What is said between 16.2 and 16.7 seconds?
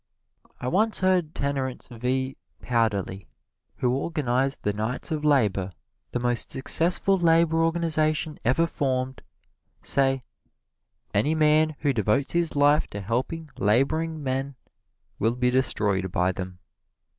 them."